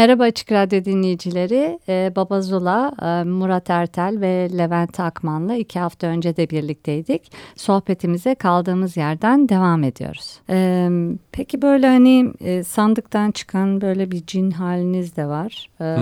Merhaba 0.00 0.22
Açık 0.22 0.52
Radyo 0.52 0.84
dinleyicileri. 0.84 1.78
Ee, 1.88 2.12
Baba 2.16 2.40
Zula, 2.40 2.92
e, 3.02 3.24
Murat 3.24 3.70
Ertel 3.70 4.20
ve 4.20 4.48
Levent 4.58 5.00
Akman'la 5.00 5.54
iki 5.54 5.78
hafta 5.78 6.06
önce 6.06 6.36
de 6.36 6.50
birlikteydik. 6.50 7.32
Sohbetimize 7.56 8.34
kaldığımız 8.34 8.96
yerden 8.96 9.48
devam 9.48 9.84
ediyoruz. 9.84 10.40
Ee, 10.50 10.88
peki 11.32 11.62
böyle 11.62 11.86
hani 11.86 12.32
e, 12.40 12.64
sandıktan 12.64 13.30
çıkan 13.30 13.80
böyle 13.80 14.10
bir 14.10 14.26
cin 14.26 14.50
haliniz 14.50 15.16
de 15.16 15.26
var. 15.26 15.70
Ee, 15.80 15.96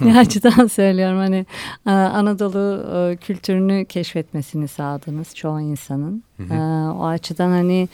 ne 0.00 0.18
açıdan 0.18 0.66
söylüyorum 0.66 1.18
hani 1.18 1.46
e, 1.86 1.90
Anadolu 1.90 3.16
kültürünü 3.16 3.84
keşfetmesini 3.84 4.68
sağladınız 4.68 5.34
çoğu 5.34 5.60
insanın. 5.60 6.22
E, 6.50 6.58
o 6.98 7.04
açıdan 7.04 7.50
hani 7.50 7.88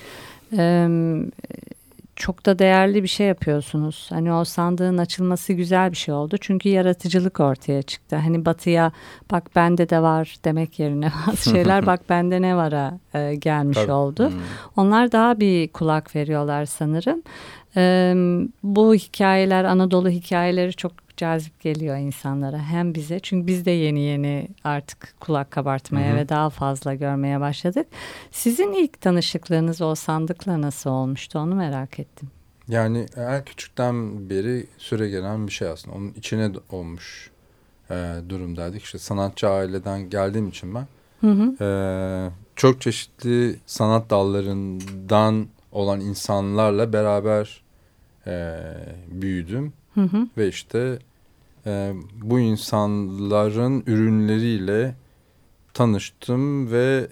çok 2.23 2.47
da 2.47 2.59
değerli 2.59 3.03
bir 3.03 3.09
şey 3.09 3.27
yapıyorsunuz. 3.27 4.07
Hani 4.11 4.33
o 4.33 4.45
sandığın 4.45 4.99
açılması 4.99 5.53
güzel 5.53 5.91
bir 5.91 5.97
şey 5.97 6.15
oldu. 6.15 6.37
Çünkü 6.41 6.69
yaratıcılık 6.69 7.41
ortaya 7.41 7.83
çıktı. 7.83 8.17
Hani 8.17 8.45
batıya 8.45 8.92
bak 9.31 9.56
bende 9.56 9.89
de 9.89 10.03
var 10.03 10.37
demek 10.45 10.79
yerine 10.79 11.12
bazı 11.27 11.51
şeyler 11.51 11.87
bak 11.87 12.01
bende 12.09 12.42
ne 12.42 12.56
vara 12.56 12.98
e, 13.14 13.34
gelmiş 13.34 13.79
Tabii. 13.79 13.92
oldu. 13.92 14.31
Hmm. 14.31 14.41
Onlar 14.77 15.12
daha 15.12 15.41
bir 15.41 15.69
kulak 15.69 16.17
veriyorlar 16.17 16.64
sanırım. 16.64 17.23
E, 17.77 18.14
bu 18.62 18.95
hikayeler 18.95 19.64
Anadolu 19.64 20.09
hikayeleri 20.09 20.73
çok 20.73 20.92
cazip 21.23 21.61
geliyor 21.61 21.97
insanlara 21.97 22.59
hem 22.59 22.95
bize 22.95 23.20
çünkü 23.20 23.47
biz 23.47 23.65
de 23.65 23.70
yeni 23.70 24.01
yeni 24.01 24.48
artık 24.65 25.15
kulak 25.20 25.51
kabartmaya 25.51 26.11
Hı 26.11 26.14
hı. 26.14 26.17
ve 26.17 26.29
daha 26.29 26.51
fazla 26.51 26.95
görmeye 26.95 27.41
başladık. 27.41 27.87
Sizin 28.31 28.73
ilk 28.73 29.01
tanışıklığınız 29.01 29.81
o 29.83 29.95
sandıkla 29.95 30.62
nasıl 30.62 30.91
olmuştu 30.91 31.39
onu 31.39 31.55
merak 31.55 32.01
ettim. 32.01 32.31
Yani 32.69 33.06
en 33.17 33.45
küçükten 33.45 34.31
beri 34.31 34.67
süre 34.79 35.09
gelen 35.09 35.47
bir 35.47 35.53
şey 35.53 35.69
aslında. 35.69 35.97
Onun 35.97 36.12
içine 36.17 36.51
olmuş 36.70 37.31
e, 37.91 38.14
durumdaydık. 38.29 38.83
İşte 38.83 38.98
sanatçı 38.98 39.48
aileden 39.48 40.11
geldiğim 40.11 40.48
için 40.48 40.75
ben 40.75 40.86
Hı 41.20 41.31
hı. 41.31 41.64
e, 41.64 41.69
çok 42.57 42.81
çeşitli 42.81 43.57
sanat 43.67 44.11
dallarından 44.11 45.47
olan 45.73 46.01
insanlarla 46.01 46.92
beraber 46.92 47.62
e, 48.27 48.59
büyüdüm. 49.09 49.73
Hı 49.95 50.01
hı. 50.01 50.29
Ve 50.36 50.48
işte 50.48 50.98
e, 51.66 51.92
bu 52.22 52.41
insanların 52.41 53.82
ürünleriyle 53.86 54.94
tanıştım 55.74 56.72
ve 56.72 57.06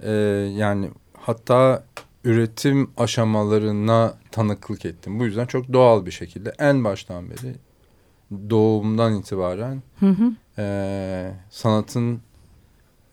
e, 0.00 0.10
yani 0.56 0.90
hatta 1.20 1.84
üretim 2.24 2.90
aşamalarına 2.96 4.14
tanıklık 4.30 4.84
ettim. 4.84 5.20
Bu 5.20 5.24
yüzden 5.24 5.46
çok 5.46 5.72
doğal 5.72 6.06
bir 6.06 6.10
şekilde 6.10 6.52
en 6.58 6.84
baştan 6.84 7.30
beri 7.30 7.54
doğumdan 8.50 9.14
itibaren 9.14 9.82
Hı 10.00 10.06
hı. 10.06 10.32
e, 10.58 11.32
sanatın 11.50 12.20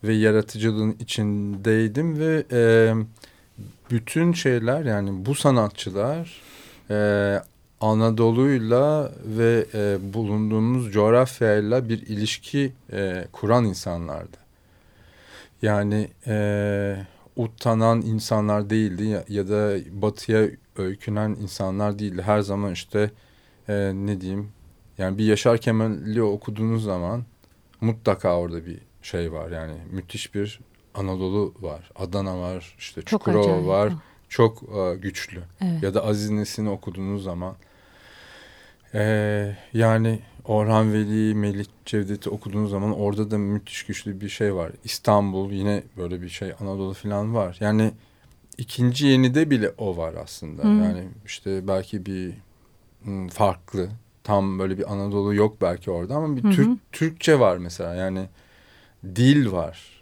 ve 0.04 0.14
yaratıcılığın 0.14 0.96
içindeydim 1.00 2.18
ve 2.18 2.44
e, 2.52 2.92
bütün 3.90 4.32
şeyler 4.32 4.84
yani 4.84 5.26
bu 5.26 5.34
sanatçılar 5.34 6.40
e, 6.90 6.96
Anadolu'yla 7.84 9.12
ve 9.24 9.66
e, 9.74 10.12
bulunduğumuz 10.14 10.92
coğrafyayla 10.92 11.88
bir 11.88 12.02
ilişki 12.06 12.72
e, 12.92 13.24
kuran 13.32 13.64
insanlardı. 13.64 14.36
Yani 15.62 16.08
e, 16.26 16.96
utanan 17.36 18.02
insanlar 18.02 18.70
değildi 18.70 19.04
ya, 19.04 19.24
ya 19.28 19.48
da 19.48 19.76
batıya 20.02 20.48
öykünen 20.76 21.30
insanlar 21.30 21.98
değildi. 21.98 22.22
Her 22.22 22.40
zaman 22.40 22.72
işte 22.72 23.10
e, 23.68 23.92
ne 23.94 24.20
diyeyim 24.20 24.48
yani 24.98 25.18
bir 25.18 25.24
Yaşar 25.24 25.58
Kemal'i 25.58 26.22
okuduğunuz 26.22 26.84
zaman 26.84 27.24
mutlaka 27.80 28.38
orada 28.38 28.66
bir 28.66 28.78
şey 29.02 29.32
var. 29.32 29.50
Yani 29.50 29.74
müthiş 29.90 30.34
bir 30.34 30.60
Anadolu 30.94 31.54
var. 31.60 31.90
Adana 31.96 32.40
var, 32.40 32.74
işte 32.78 33.02
Çukurova 33.02 33.66
var. 33.66 33.92
Çok 34.28 34.62
e, 34.62 34.96
güçlü. 34.96 35.42
Evet. 35.60 35.82
Ya 35.82 35.94
da 35.94 36.04
Aziz 36.04 36.30
Nesin'i 36.30 36.70
okuduğunuz 36.70 37.24
zaman 37.24 37.54
e, 38.94 39.56
yani 39.72 40.18
Orhan 40.44 40.92
Veli, 40.92 41.34
Melih 41.34 41.64
Cevdet'i 41.86 42.30
okuduğunuz 42.30 42.70
zaman 42.70 43.00
orada 43.00 43.30
da 43.30 43.38
müthiş 43.38 43.86
güçlü 43.86 44.20
bir 44.20 44.28
şey 44.28 44.54
var. 44.54 44.72
İstanbul 44.84 45.50
yine 45.52 45.82
böyle 45.96 46.22
bir 46.22 46.28
şey 46.28 46.52
Anadolu 46.60 46.94
falan 46.94 47.34
var. 47.34 47.56
Yani 47.60 47.92
ikinci 48.58 49.06
yenide 49.06 49.50
bile 49.50 49.70
o 49.78 49.96
var 49.96 50.14
aslında. 50.14 50.62
Hı. 50.62 50.68
Yani 50.68 51.04
işte 51.26 51.68
belki 51.68 52.06
bir 52.06 52.32
hmm, 53.02 53.28
farklı 53.28 53.88
tam 54.24 54.58
böyle 54.58 54.78
bir 54.78 54.92
Anadolu 54.92 55.34
yok 55.34 55.56
belki 55.60 55.90
orada 55.90 56.14
ama 56.14 56.36
bir. 56.36 56.42
Türk 56.42 56.92
Türkçe 56.92 57.38
var 57.40 57.56
mesela 57.56 57.94
yani 57.94 58.28
dil 59.04 59.52
var. 59.52 59.93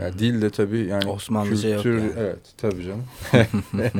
Yani 0.00 0.18
dil 0.18 0.42
de 0.42 0.50
tabii 0.50 0.86
yani 0.86 1.06
Osmanlıca 1.06 1.68
yok 1.68 1.84
yani. 1.84 2.10
Evet 2.18 2.38
tabii 2.56 2.82
canım. 2.84 3.04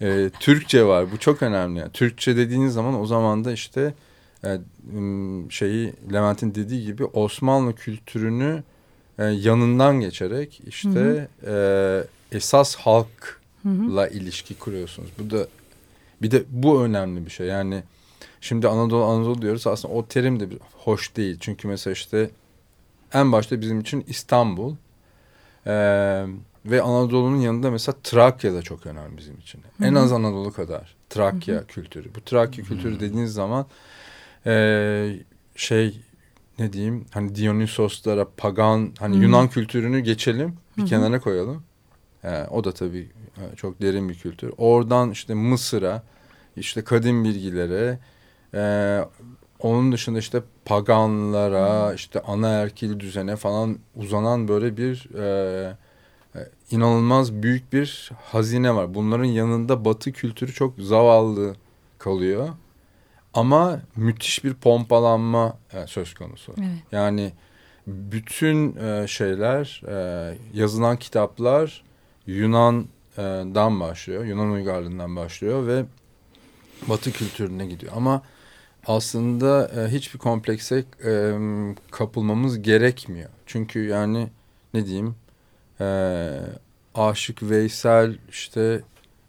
e, 0.00 0.30
Türkçe 0.40 0.84
var 0.84 1.12
bu 1.12 1.18
çok 1.18 1.42
önemli. 1.42 1.78
Yani. 1.78 1.92
Türkçe 1.92 2.36
dediğiniz 2.36 2.74
zaman 2.74 3.00
o 3.00 3.06
zaman 3.06 3.44
da 3.44 3.52
işte 3.52 3.94
e, 4.44 4.58
şeyi 5.50 5.92
Levent'in 6.12 6.54
dediği 6.54 6.84
gibi 6.84 7.04
Osmanlı 7.04 7.74
kültürünü 7.74 8.62
e, 9.18 9.24
yanından 9.24 10.00
geçerek 10.00 10.60
işte 10.66 11.28
e, 11.46 12.04
esas 12.32 12.76
halkla 12.76 13.06
Hı 13.62 13.68
hı. 13.68 14.08
ilişki 14.12 14.54
kuruyorsunuz. 14.54 15.10
Bu 15.18 15.30
da 15.30 15.46
bir 16.22 16.30
de 16.30 16.44
bu 16.50 16.82
önemli 16.82 17.26
bir 17.26 17.30
şey. 17.30 17.46
Yani 17.46 17.82
şimdi 18.40 18.68
Anadolu 18.68 19.04
Anadolu 19.04 19.42
diyoruz 19.42 19.66
aslında 19.66 19.94
o 19.94 20.06
terim 20.06 20.40
de 20.40 20.48
hoş 20.72 21.16
değil. 21.16 21.36
Çünkü 21.40 21.68
mesela 21.68 21.92
işte 21.92 22.30
en 23.14 23.32
başta 23.32 23.60
bizim 23.60 23.80
için 23.80 24.04
İstanbul 24.08 24.74
ee, 25.66 26.26
ve 26.66 26.82
Anadolu'nun 26.82 27.36
yanında 27.36 27.70
mesela 27.70 27.96
Trakya 28.02 28.54
da 28.54 28.62
çok 28.62 28.86
önemli 28.86 29.16
bizim 29.16 29.38
için. 29.38 29.60
En 29.82 29.94
az 29.94 30.12
Anadolu 30.12 30.52
kadar 30.52 30.96
Trakya 31.10 31.66
kültürü. 31.66 32.14
Bu 32.14 32.20
Trakya 32.20 32.64
kültürü 32.64 33.00
dediğiniz 33.00 33.32
zaman 33.32 33.66
ee, 34.46 35.16
şey 35.56 36.00
ne 36.58 36.72
diyeyim 36.72 37.06
hani 37.10 37.34
Dionysoslara 37.34 38.28
pagan 38.36 38.92
hani 38.98 39.14
Hı 39.14 39.18
hı. 39.18 39.22
Yunan 39.22 39.48
kültürünü 39.48 40.00
geçelim 40.00 40.56
bir 40.76 40.82
Hı 40.82 40.86
hı. 40.86 40.88
kenara 40.88 41.20
koyalım. 41.20 41.62
Ee, 42.24 42.46
o 42.50 42.64
da 42.64 42.72
tabii 42.72 43.08
e, 43.36 43.56
çok 43.56 43.82
derin 43.82 44.08
bir 44.08 44.14
kültür. 44.14 44.52
Oradan 44.58 45.10
işte 45.10 45.34
Mısır'a 45.34 46.02
işte 46.56 46.84
kadim 46.84 47.24
bilgilere 47.24 47.98
e, 48.54 49.04
onun 49.62 49.92
dışında 49.92 50.18
işte 50.18 50.42
paganlara 50.64 51.94
işte 51.94 52.20
anaerkil 52.20 53.00
düzene 53.00 53.36
falan 53.36 53.78
uzanan 53.96 54.48
böyle 54.48 54.76
bir 54.76 55.08
e, 55.18 55.76
e, 56.34 56.38
inanılmaz 56.70 57.32
büyük 57.32 57.72
bir 57.72 58.10
hazine 58.24 58.74
var. 58.74 58.94
Bunların 58.94 59.24
yanında 59.24 59.84
batı 59.84 60.12
kültürü 60.12 60.52
çok 60.52 60.74
zavallı 60.78 61.54
kalıyor. 61.98 62.48
Ama 63.34 63.80
müthiş 63.96 64.44
bir 64.44 64.54
pompalanma 64.54 65.58
e, 65.72 65.86
söz 65.86 66.14
konusu. 66.14 66.54
Evet. 66.58 66.68
Yani 66.92 67.32
bütün 67.86 68.76
e, 68.76 69.06
şeyler, 69.08 69.82
e, 69.88 70.38
yazılan 70.54 70.96
kitaplar 70.96 71.84
Yunan'dan 72.26 73.80
başlıyor, 73.80 74.24
Yunan 74.24 74.50
uygarlığından 74.50 75.16
başlıyor 75.16 75.66
ve 75.66 75.84
Batı 76.88 77.12
kültürüne 77.12 77.66
gidiyor. 77.66 77.92
Ama 77.96 78.22
aslında 78.86 79.68
e, 79.68 79.92
hiçbir 79.92 80.18
komplekse 80.18 80.84
e, 81.04 81.32
kapılmamız 81.90 82.62
gerekmiyor. 82.62 83.30
Çünkü 83.46 83.84
yani 83.84 84.28
ne 84.74 84.86
diyeyim, 84.86 85.14
e, 85.80 85.86
Aşık 86.94 87.42
Veysel 87.42 88.18
işte 88.30 88.80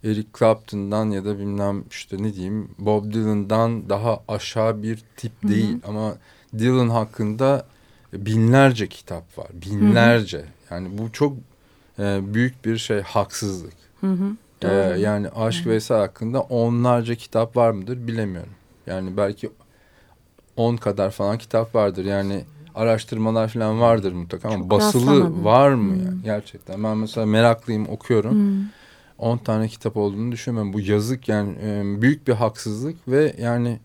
Eric 0.03 0.27
Clapton'dan 0.39 1.09
ya 1.09 1.25
da 1.25 1.39
bilmem 1.39 1.83
işte 1.91 2.23
ne 2.23 2.33
diyeyim 2.33 2.69
Bob 2.79 3.13
Dylan'dan 3.13 3.89
daha 3.89 4.23
aşağı 4.27 4.83
bir 4.83 5.03
tip 5.17 5.31
Hı 5.43 5.47
hı. 5.47 5.51
değil. 5.51 5.77
Ama 5.87 6.13
Dylan 6.59 6.89
hakkında 6.89 7.65
binlerce 8.13 8.87
kitap 8.87 9.37
var. 9.37 9.47
Binlerce. 9.53 10.45
Yani 10.71 10.97
bu 10.97 11.11
çok 11.11 11.37
e, 11.99 12.33
büyük 12.33 12.65
bir 12.65 12.77
şey 12.77 13.01
haksızlık. 13.01 13.73
Hı 14.01 14.07
hı. 14.07 14.35
Ee, 14.61 14.67
Doğru. 14.67 14.99
yani 14.99 15.29
Aşk 15.29 15.67
Veysel 15.67 15.97
hakkında 15.97 16.41
onlarca 16.41 17.15
kitap 17.15 17.57
var 17.57 17.71
mıdır 17.71 18.07
bilemiyorum. 18.07 18.53
Yani 18.87 19.17
belki 19.17 19.49
on 20.55 20.75
kadar 20.77 21.11
falan 21.11 21.37
kitap 21.37 21.75
vardır. 21.75 22.05
Yani 22.05 22.45
araştırmalar 22.75 23.47
falan 23.47 23.81
vardır 23.81 24.11
mutlaka 24.13 24.47
ama 24.49 24.57
Çok 24.57 24.69
basılı 24.69 25.05
rastlamadım. 25.05 25.45
var 25.45 25.69
mı 25.69 25.93
Hmm. 25.95 26.05
yani 26.05 26.23
gerçekten? 26.23 26.83
Ben 26.83 26.97
mesela 26.97 27.25
meraklıyım 27.25 27.89
okuyorum. 27.89 28.31
Hmm. 28.31 28.65
10 29.17 29.37
tane 29.37 29.67
kitap 29.67 29.97
olduğunu 29.97 30.31
düşünmem. 30.31 30.73
Bu 30.73 30.79
yazık 30.79 31.29
yani 31.29 31.55
e, 31.63 32.01
büyük 32.01 32.27
bir 32.27 32.33
haksızlık 32.33 33.07
ve 33.07 33.35
yani 33.39 33.79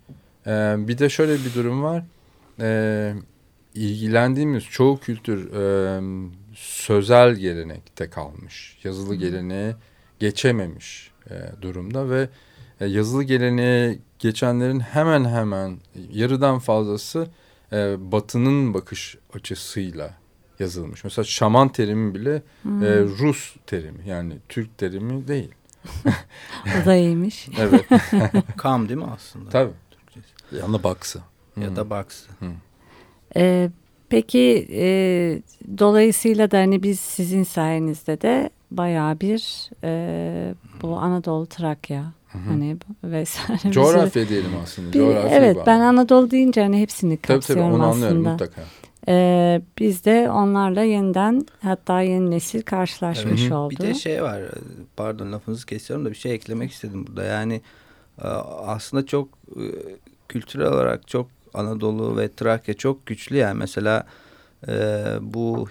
e, 0.47 0.75
bir 0.79 0.99
de 0.99 1.09
şöyle 1.09 1.35
bir 1.35 1.55
durum 1.55 1.83
var. 1.83 2.05
E, 2.61 3.13
ilgilendiğimiz 3.75 4.65
çoğu 4.65 5.01
kültür 5.01 5.51
sözel 6.55 7.35
gelenekte 7.35 8.11
kalmış. 8.11 8.79
Yazılı 8.85 9.15
geleneğe 9.15 9.77
geçememiş 10.19 11.11
durumda 11.63 12.11
ve 12.11 12.29
yazılı 12.81 13.23
geleneğe 13.23 13.99
geçenlerin 14.19 14.81
hemen 14.81 15.25
hemen 15.25 15.79
yarıdan 16.13 16.59
fazlası 16.59 17.27
e, 17.73 17.97
batının 18.13 18.75
bakış 18.75 19.17
açısıyla 19.35 20.11
yazılmış. 20.59 21.05
Mesela 21.05 21.25
şaman 21.25 21.69
terimi 21.69 22.15
bile 22.15 22.43
Hmm. 22.63 22.83
e, 22.85 23.01
Rus 23.01 23.57
terimi 23.67 24.09
yani 24.09 24.35
Türk 24.49 24.79
terimi 24.79 25.29
değil. 25.29 25.51
O 26.83 26.87
da 26.87 26.95
iyiymiş. 26.97 27.49
Evet 27.59 27.85
Kam 28.57 28.89
değil 28.89 29.01
mi 29.01 29.07
aslında? 29.15 29.51
tabii. 29.51 29.73
Türkçesi. 29.91 30.57
Yanı 30.57 30.83
baksı. 30.83 31.21
Ya 31.61 31.67
Hı. 31.71 31.77
da 31.77 31.91
baksı. 31.91 32.29
Ee, 33.37 33.71
peki 34.09 34.69
e, 34.73 34.87
dolayısıyla 35.79 36.51
da 36.51 36.59
hani 36.59 36.83
biz 36.83 37.01
sizin 37.01 37.43
sayenizde 37.45 38.21
de 38.21 38.51
bayağı 38.71 39.21
bir 39.21 39.71
e, 39.85 40.55
bu 40.83 40.97
Anadolu 40.99 41.47
Trakya 41.47 42.13
hani 42.29 42.77
vesaire. 43.05 43.59
bizi- 43.65 43.71
Coğrafya 43.75 44.29
diyelim 44.29 44.51
aslında. 44.63 44.93
Bir- 44.93 44.99
coğrafya 44.99 45.31
evet 45.39 45.57
bağlı. 45.57 45.67
ben 45.67 45.81
Anadolu 45.81 46.31
deyince 46.31 46.63
hani 46.63 46.81
hepsini 46.81 47.17
Tabii 47.17 47.23
tabii 47.27 47.35
kapsıyorum 47.39 47.73
onu 47.73 47.87
anlıyorum 47.87 48.17
aslında. 48.27 48.31
mutlaka. 48.33 48.63
Ee, 49.09 49.61
biz 49.79 50.05
de 50.05 50.31
onlarla 50.31 50.83
yeniden 50.83 51.47
hatta 51.63 52.01
yeni 52.01 52.31
nesil 52.31 52.63
karşılaşmış 52.63 53.41
Evet. 53.43 53.53
oldu. 53.53 53.71
Bir 53.71 53.79
de 53.79 53.95
şey 53.95 54.23
var. 54.23 54.43
Pardon 54.97 55.33
lafınızı 55.33 55.67
kesiyorum 55.67 56.07
da 56.07 56.11
bir 56.11 56.17
şey 56.17 56.35
eklemek 56.35 56.73
istedim 56.73 57.07
burada. 57.07 57.25
Yani 57.25 57.61
e, 58.23 58.27
aslında 58.67 59.07
çok 59.07 59.29
e, 59.57 59.63
kültürel 60.29 60.67
olarak 60.73 61.09
çok 61.09 61.29
Anadolu 61.55 62.17
ve 62.17 62.33
Trakya 62.33 62.75
çok 62.75 63.07
güçlü 63.07 63.37
yani. 63.37 63.59
Mesela 63.59 64.07
e, 64.69 64.73
bu 65.21 65.69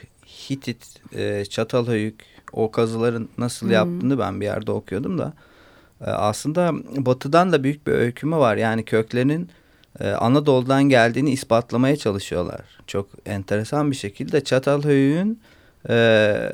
Hitit, 0.50 1.02
e, 1.16 1.46
Çatalhöyük 1.46 2.24
o 2.54 2.72
kazıların 2.72 3.30
nasıl 3.38 3.66
Hmm. 3.66 3.74
yaptığını 3.74 4.20
ben 4.20 4.42
bir 4.42 4.46
yerde 4.46 4.72
okuyordum 4.72 5.18
da. 5.18 5.34
E, 6.02 6.06
aslında 6.06 6.74
batıdan 7.06 7.52
da 7.52 7.64
büyük 7.64 7.88
bir 7.88 7.92
öykümü 7.92 8.36
var. 8.36 8.58
Yani 8.58 8.86
köklerinin 8.86 9.50
e, 10.00 10.10
Anadolu'dan 10.10 10.84
geldiğini 10.84 11.32
ispatlamaya 11.32 11.96
çalışıyorlar. 11.96 12.62
Çok 12.88 13.10
enteresan 13.26 13.92
bir 13.92 13.96
şekilde 13.96 14.44
Çatalhöyük'ün 14.44 15.40
e, 15.90 16.52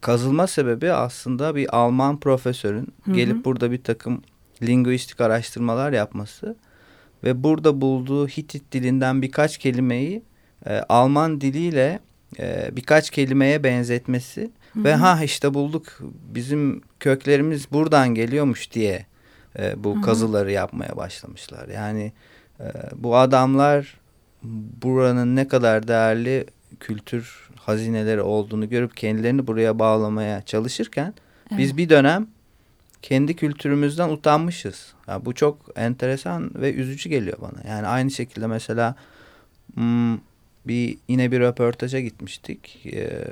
kazılma 0.00 0.46
sebebi 0.46 0.92
aslında 0.92 1.54
bir 1.54 1.76
Alman 1.76 2.20
profesörün 2.20 2.88
Hı 3.04 3.10
hı. 3.10 3.14
gelip 3.14 3.44
burada 3.44 3.70
bir 3.70 3.82
takım 3.82 4.22
linguistik 4.62 5.20
araştırmalar 5.20 5.92
yapması 5.92 6.56
ve 7.24 7.42
burada 7.42 7.80
bulduğu 7.80 8.28
Hitit 8.28 8.72
dilinden 8.72 9.22
birkaç 9.22 9.58
kelimeyi 9.58 10.22
e, 10.66 10.78
Alman 10.88 11.40
diliyle 11.40 12.00
e, 12.38 12.70
birkaç 12.76 13.10
kelimeye 13.10 13.64
benzetmesi 13.64 14.50
ve 14.76 14.94
ha 14.94 15.24
işte 15.24 15.54
bulduk 15.54 15.98
bizim 16.34 16.80
köklerimiz 17.00 17.72
buradan 17.72 18.14
geliyormuş 18.14 18.72
diye 18.72 19.06
e, 19.58 19.84
bu 19.84 19.94
Hı 19.94 19.98
hı. 19.98 20.02
kazıları 20.02 20.52
yapmaya 20.52 20.96
başlamışlar. 20.96 21.68
Yani 21.68 22.12
e, 22.60 22.64
bu 22.96 23.16
adamlar 23.16 23.98
buranın 24.82 25.36
ne 25.36 25.48
kadar 25.48 25.88
değerli 25.88 26.46
kültür 26.80 27.48
hazineleri 27.56 28.22
olduğunu 28.22 28.68
görüp 28.68 28.96
kendilerini 28.96 29.46
buraya 29.46 29.78
bağlamaya 29.78 30.42
çalışırken 30.42 31.14
biz 31.50 31.68
Evet. 31.68 31.76
bir 31.76 31.88
dönem 31.88 32.26
kendi 33.02 33.36
kültürümüzden 33.36 34.08
utanmışız. 34.08 34.94
Ya 35.08 35.24
bu 35.24 35.34
çok 35.34 35.58
enteresan 35.76 36.50
ve 36.54 36.74
üzücü 36.74 37.08
geliyor 37.08 37.38
bana. 37.40 37.74
Yani 37.74 37.86
aynı 37.86 38.10
şekilde 38.10 38.46
mesela 38.46 38.94
hmm, 39.74 40.18
bir 40.68 40.98
yine 41.08 41.32
bir 41.32 41.40
röportaja 41.40 42.00
gitmiştik. 42.00 42.86
Ee, 42.92 43.24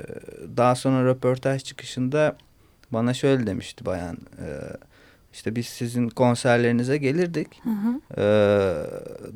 daha 0.57 0.75
sonra 0.75 1.05
röportaj 1.05 1.63
çıkışında 1.63 2.37
bana 2.91 3.13
şöyle 3.13 3.47
demişti 3.47 3.85
bayan. 3.85 4.15
e, 4.15 4.47
işte 5.33 5.55
biz 5.55 5.65
sizin 5.65 6.09
konserlerinize 6.09 6.97
gelirdik. 6.97 7.47
Hı 7.63 7.69
hı. 7.69 7.99
Ee, 8.17 8.75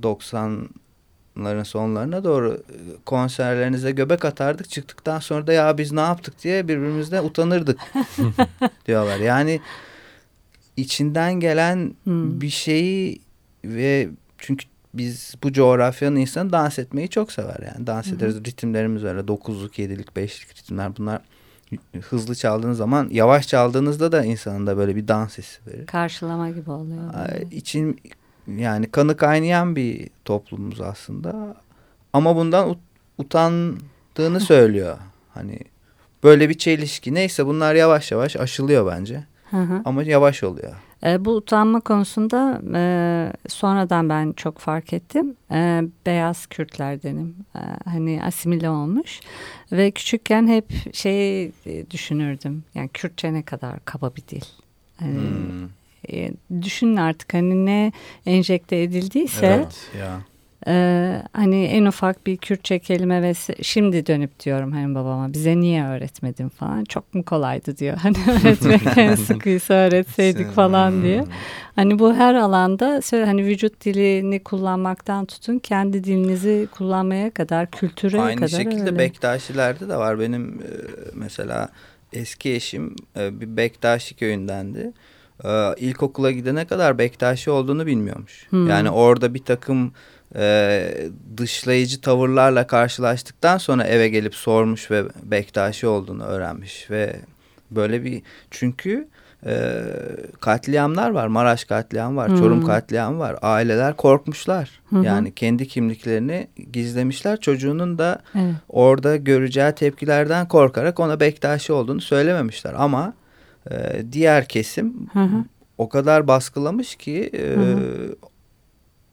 90'ların 0.02 1.66
sonlarına 1.66 2.24
doğru 2.24 2.54
e, 2.70 2.76
konserlerinize 3.06 3.92
göbek 3.92 4.26
atardık. 4.26 4.70
Çıktıktan 4.70 5.20
sonra 5.20 5.48
da 5.48 5.54
ya 5.54 5.78
biz 5.78 5.92
ne 5.92 6.00
yaptık 6.02 6.44
diye 6.44 6.68
birbirimizden 6.68 7.24
utanırdık 7.24 7.80
diyorlar. 8.86 9.18
Yani 9.20 9.62
içinden 10.78 11.34
gelen 11.34 11.94
Hmm. 12.04 12.42
bir 12.42 12.50
şeyi 12.50 13.22
ve 13.66 14.10
çünkü 14.38 14.66
biz 14.94 15.36
bu 15.44 15.54
coğrafyanın 15.54 16.16
insanı 16.16 16.52
dans 16.52 16.80
etmeyi 16.80 17.10
çok 17.10 17.32
sever 17.32 17.58
yani. 17.74 17.88
Dans 17.88 18.06
Hı 18.08 18.12
hı. 18.12 18.16
ederiz 18.16 18.36
ritimlerimiz 18.36 19.04
öyle 19.04 19.28
dokuzluk, 19.28 19.80
yedilik, 19.80 20.16
beşlik 20.16 20.58
ritimler 20.58 20.98
bunlar 20.98 21.22
hızlı 22.10 22.36
çaldığınız 22.36 22.78
zaman 22.78 23.08
yavaş 23.12 23.48
çaldığınızda 23.48 24.12
da 24.12 24.24
insanın 24.24 24.68
da 24.68 24.78
böyle 24.78 24.96
bir 24.96 25.08
dans 25.08 25.38
hissi 25.38 25.60
verir. 25.68 25.86
Karşılama 25.86 26.50
gibi 26.50 26.72
oluyor. 26.72 27.14
Böyle. 27.14 27.56
için 27.56 28.00
yani 28.58 28.92
kanı 28.92 29.18
kaynayan 29.18 29.76
bir 29.76 30.10
toplumumuz 30.26 30.82
aslında. 30.82 31.56
Ama 32.14 32.36
bundan 32.36 32.70
ut- 32.70 32.78
utandığını 33.18 34.40
söylüyor. 34.48 34.98
Hani 35.34 35.60
böyle 36.24 36.50
bir 36.50 36.58
çelişki. 36.58 37.14
Neyse 37.14 37.46
bunlar 37.46 37.76
yavaş 37.76 38.12
yavaş 38.12 38.36
aşılıyor 38.36 38.92
bence. 38.92 39.24
Hı 39.52 39.58
hı. 39.58 39.82
Ama 39.86 40.04
yavaş 40.04 40.44
oluyor. 40.44 40.74
E, 41.06 41.26
bu 41.26 41.32
utanma 41.36 41.80
konusunda 41.80 42.62
e, 42.76 42.82
sonradan 43.50 44.10
ben 44.10 44.32
çok 44.34 44.58
fark 44.60 44.94
ettim. 44.94 45.36
E, 45.52 45.82
beyaz 46.06 46.46
Kürtlerdenim. 46.48 47.36
E, 47.56 47.60
hani 47.90 48.24
asimile 48.24 48.70
olmuş. 48.70 49.20
Ve 49.72 49.92
küçükken 49.92 50.48
hep 50.48 50.96
şey 50.96 51.52
düşünürdüm. 51.92 52.64
Yani 52.76 52.90
Kürtçe 52.90 53.34
ne 53.34 53.44
kadar 53.44 53.86
kaba 53.86 54.12
bir 54.16 54.24
dil. 54.28 54.46
Hani, 55.00 55.14
Hmm. 55.20 55.70
e, 56.14 56.32
düşünün 56.62 56.96
artık 56.96 57.34
hani 57.34 57.66
ne 57.66 57.92
enjekte 58.26 58.82
edildiyse 58.82 59.46
Evet 59.46 59.90
ya. 60.00 60.20
E, 60.68 61.22
hani 61.34 61.66
en 61.66 61.86
ufak 61.86 62.28
bir 62.28 62.38
Kürtçe 62.38 62.80
kelime 62.80 63.22
ve 63.22 63.34
şimdi 63.62 64.06
dönüp 64.06 64.40
diyorum 64.40 64.72
hani 64.72 64.96
babama 64.96 65.34
bize 65.34 65.58
niye 65.58 65.86
öğretmedin 65.86 66.50
falan 66.50 66.84
çok 66.84 67.14
mu 67.14 67.26
kolaydı 67.26 67.78
diyor 67.78 67.98
hani 68.02 68.18
öğretmek 68.28 68.98
en 68.98 69.16
sıkıysa 69.30 69.74
öğretseydik 69.74 70.52
falan 70.52 71.04
diye. 71.04 71.26
Hani 71.76 72.00
bu 72.00 72.14
her 72.14 72.36
alanda 72.36 73.02
hani 73.12 73.46
vücut 73.46 73.86
dilini 73.86 74.44
kullanmaktan 74.44 75.26
tutun 75.26 75.60
kendi 75.60 76.04
dilinizi 76.04 76.68
kullanmaya 76.72 77.32
kadar 77.32 77.72
kültüre 77.72 78.22
Aynı 78.22 78.36
kadar 78.36 78.48
şekilde 78.48 78.82
öyle. 78.82 78.98
Bektaşilerde 78.98 79.90
de 79.90 79.96
var. 79.96 80.20
Benim 80.20 80.50
e, 80.50 80.70
mesela 81.14 81.70
eski 82.14 82.54
eşim 82.54 82.96
e, 83.18 83.42
bir 83.42 83.58
Bektaşi 83.58 84.16
köyündendi. 84.16 84.92
E, 85.44 85.76
ilkokula 85.78 86.32
gidene 86.32 86.66
kadar 86.66 86.98
Bektaşi 86.98 87.52
olduğunu 87.52 87.86
bilmiyormuş. 87.86 88.48
Hmm. 88.50 88.70
Yani 88.70 88.90
orada 88.90 89.34
bir 89.34 89.44
takım 89.44 89.94
e, 90.36 90.94
dışlayıcı 91.38 92.02
tavırlarla 92.02 92.68
karşılaştıktan 92.68 93.58
sonra 93.58 93.84
eve 93.84 94.10
gelip 94.10 94.36
sormuş 94.36 94.92
ve 94.92 95.04
Bektaşi 95.24 95.88
olduğunu 95.88 96.24
öğrenmiş 96.24 96.92
ve 96.92 97.16
böyle 97.72 98.04
bir 98.04 98.22
çünkü 98.52 99.08
e, 99.46 99.84
katliamlar 100.40 101.10
var. 101.10 101.28
Maraş 101.28 101.64
katliamı 101.64 102.18
var. 102.18 102.30
Hmm. 102.30 102.38
Çorum 102.38 102.66
katliamı 102.66 103.20
var. 103.20 103.36
Aileler 103.42 103.96
korkmuşlar. 103.96 104.82
Hı. 104.90 105.04
Yani 105.04 105.34
kendi 105.36 105.68
kimliklerini 105.68 106.48
gizlemişler. 106.74 107.40
Çocuğunun 107.40 107.98
da 107.98 108.22
Evet. 108.36 108.54
orada 108.70 109.16
göreceği 109.16 109.72
tepkilerden 109.72 110.48
korkarak 110.48 111.00
ona 111.00 111.20
Bektaşi 111.20 111.74
olduğunu 111.74 112.02
söylememişler. 112.02 112.74
Ama 112.78 113.14
e, 113.72 113.76
diğer 114.12 114.48
kesim 114.48 114.94
Hı 115.14 115.20
hı. 115.20 115.44
o 115.78 115.90
kadar 115.90 116.28
baskılamış 116.28 116.96
ki 116.96 117.30
e, 117.34 117.56
Hı 117.56 118.16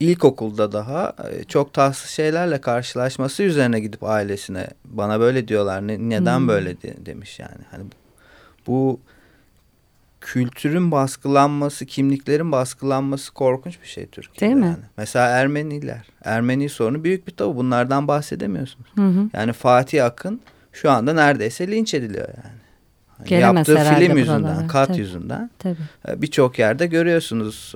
ilkokulda 0.00 0.72
daha 0.72 1.12
e, 1.30 1.44
çok 1.44 1.72
tatsız 1.72 2.10
şeylerle 2.10 2.60
karşılaşması 2.60 3.42
üzerine 3.42 3.80
gidip 3.80 4.04
ailesine 4.04 4.66
bana 4.84 5.20
böyle 5.20 5.48
diyorlar 5.48 5.86
ne, 5.88 6.08
neden 6.08 6.38
Hmm. 6.38 6.48
böyle 6.48 6.82
de- 6.82 7.06
demiş 7.06 7.38
yani. 7.38 7.64
Hani 7.70 7.84
bu 8.66 9.00
kültürün 10.20 10.90
baskılanması, 10.90 11.86
kimliklerin 11.86 12.52
baskılanması 12.52 13.32
korkunç 13.34 13.82
bir 13.82 13.86
şey 13.88 14.06
Türkiye'de. 14.06 14.40
Değil 14.54 14.64
mi? 14.64 14.66
Yani. 14.66 14.84
Mesela 14.96 15.26
Ermeniler. 15.26 16.06
Ermeni 16.24 16.68
sorunu 16.68 17.04
büyük 17.04 17.26
bir 17.26 17.32
tabu. 17.32 17.56
Bunlardan 17.56 18.08
bahsedemiyorsunuz. 18.08 18.86
Hı 18.94 19.06
hı. 19.08 19.28
Yani 19.32 19.52
Fatih 19.52 20.04
Akın 20.04 20.40
şu 20.72 20.90
anda 20.90 21.12
neredeyse 21.12 21.68
linç 21.68 21.94
ediliyor 21.94 22.28
yani. 22.28 22.56
Hani 23.18 23.40
Yaptığı 23.40 23.76
film 23.78 24.16
yüzünden, 24.16 24.66
kat 24.68 24.88
Tabii. 24.88 24.98
yüzünden 24.98 25.50
e, 26.08 26.22
birçok 26.22 26.58
yerde 26.58 26.86
görüyorsunuz. 26.86 27.74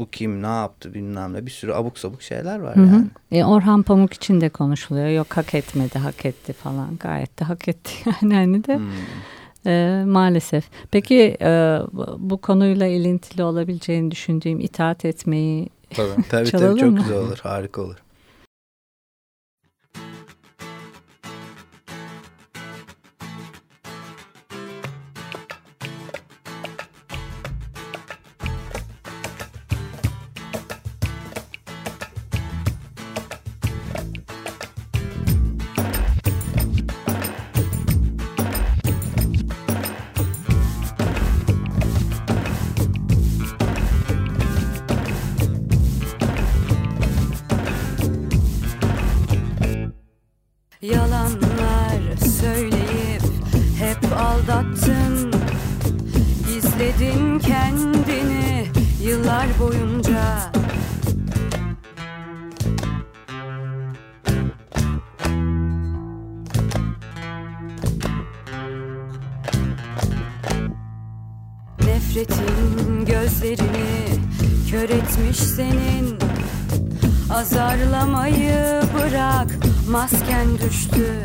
Bu 0.00 0.10
kim 0.10 0.42
ne 0.42 0.46
yaptı 0.46 0.94
bilmem 0.94 1.32
ne 1.34 1.46
bir 1.46 1.50
sürü 1.50 1.72
abuk 1.72 1.98
sabuk 1.98 2.22
şeyler 2.22 2.58
var 2.58 2.76
Hı 2.76 2.80
hı. 2.82 2.86
yani. 2.86 3.06
E, 3.32 3.44
Orhan 3.44 3.82
Pamuk 3.82 4.12
için 4.12 4.40
de 4.40 4.48
konuşuluyor. 4.48 5.08
Yok 5.08 5.36
hak 5.36 5.54
etmedi, 5.54 5.98
hak 5.98 6.26
etti 6.26 6.52
falan. 6.52 6.96
Gayet 7.00 7.40
de 7.40 7.44
hak 7.44 7.68
etti 7.68 7.92
yani 8.22 8.34
hani 8.34 8.64
de. 8.64 8.76
Hmm. 8.76 8.86
E, 9.66 10.02
maalesef. 10.06 10.64
Peki 10.90 11.36
e, 11.40 11.78
bu- 12.18 12.38
konuyla 12.38 12.86
ilintili 12.86 13.42
olabileceğini 13.42 14.10
düşündüğüm 14.10 14.60
itaat 14.60 15.04
etmeyi 15.04 15.68
Tabii. 15.94 16.22
Tabii 16.30 16.50
tabii 16.50 16.78
çok 16.80 16.90
mı? 16.90 16.98
güzel 16.98 17.16
olur 17.18 17.38
harika 17.42 17.82
olur. 17.82 17.96
Nefretin 72.10 73.04
gözlerini 73.06 74.20
kör 74.70 74.88
etmiş 74.88 75.36
senin. 75.36 76.18
Azarlamayı 77.32 78.82
bırak 78.94 79.58
masken 79.90 80.58
düştü 80.58 81.24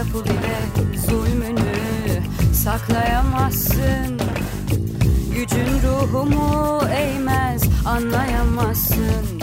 Para 0.00 0.12
pul 0.12 0.24
zulmünü 1.08 1.74
saklayamazsın. 2.54 4.20
Gücün 5.34 5.66
ruhumu 5.82 6.80
eğmez 6.92 7.62
anlayamazsın 7.86 9.40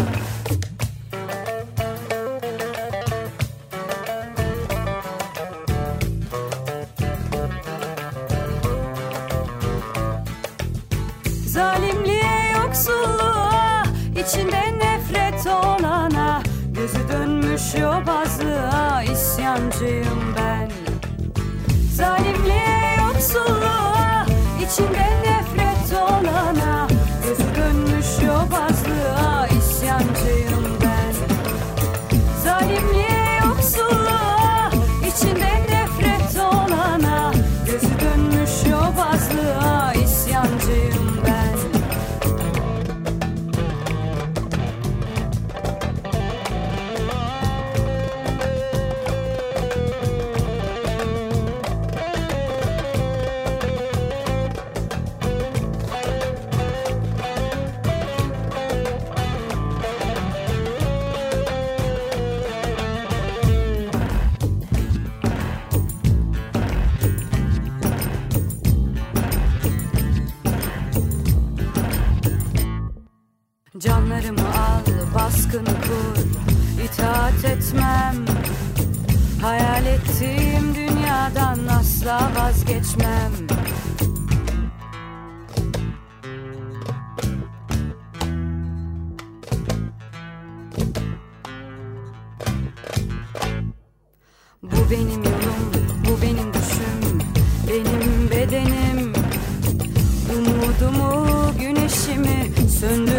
güneşimi 102.82 103.17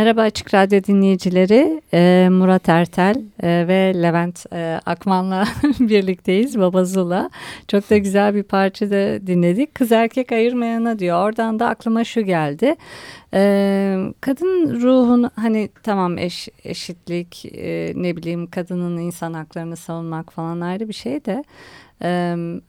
Merhaba 0.00 0.22
Açık 0.22 0.54
Radyo 0.54 0.82
dinleyicileri. 0.84 1.82
Ee, 1.94 2.28
Murat 2.30 2.68
Ertel 2.68 3.14
e, 3.42 3.68
ve 3.68 4.02
Levent 4.02 4.46
e, 4.52 4.80
Akman'la 4.86 5.48
birlikteyiz. 5.80 6.58
Baba 6.58 6.84
Zula. 6.84 7.30
Çok 7.68 7.90
da 7.90 7.96
güzel 7.96 8.34
bir 8.34 8.42
parça 8.42 8.90
da 8.90 9.26
dinledik. 9.26 9.74
Kız 9.74 9.92
erkek 9.92 10.32
ayırmayana 10.32 10.98
diyor. 10.98 11.26
Oradan 11.26 11.58
da 11.58 11.68
aklıma 11.68 12.04
şu 12.04 12.20
geldi. 12.20 12.74
Ee, 13.34 13.98
kadın 14.20 14.80
ruhun 14.80 15.30
hani 15.36 15.68
tamam 15.82 16.18
eş, 16.18 16.48
eşitlik 16.64 17.44
e, 17.44 17.92
ne 17.96 18.16
bileyim 18.16 18.46
kadının 18.46 18.98
insan 18.98 19.32
haklarını 19.32 19.76
savunmak 19.76 20.32
falan 20.32 20.60
ayrı 20.60 20.88
bir 20.88 20.94
şey 20.94 21.24
de 21.24 21.44
e, 22.02 22.08